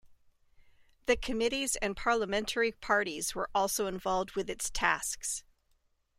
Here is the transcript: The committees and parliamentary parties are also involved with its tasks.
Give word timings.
The 1.05 1.15
committees 1.15 1.75
and 1.75 1.95
parliamentary 1.95 2.71
parties 2.71 3.35
are 3.35 3.47
also 3.53 3.85
involved 3.85 4.31
with 4.31 4.49
its 4.49 4.71
tasks. 4.71 5.43